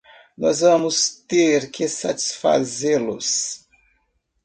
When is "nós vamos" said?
0.35-1.11